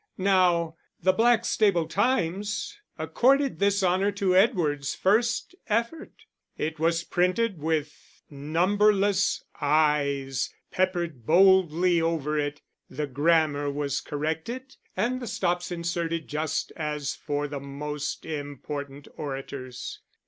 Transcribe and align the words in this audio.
Now, 0.17 0.77
the 0.99 1.13
Blackstable 1.13 1.85
Times 1.87 2.75
accorded 2.97 3.59
this 3.59 3.83
honour 3.83 4.11
to 4.13 4.35
Edward's 4.35 4.95
first 4.95 5.53
effort; 5.69 6.25
it 6.57 6.79
was 6.79 7.03
printed 7.03 7.59
with 7.59 8.23
numberless 8.27 9.43
I's 9.61 10.51
peppered 10.71 11.27
boldly 11.27 12.01
over 12.01 12.35
it; 12.39 12.63
the 12.89 13.05
grammar 13.05 13.69
was 13.69 14.01
corrected, 14.01 14.75
and 14.97 15.21
the 15.21 15.27
stops 15.27 15.71
inserted, 15.71 16.27
just 16.27 16.71
as 16.75 17.13
for 17.13 17.47
the 17.47 17.59
most 17.59 18.25
important 18.25 19.07
orators. 19.17 19.99